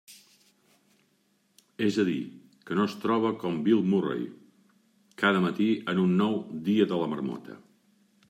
[1.87, 2.15] És a dir,
[2.69, 4.25] que no es trobe com Bill Murray
[5.25, 6.37] cada matí en un nou
[6.71, 7.59] «dia de la marmota».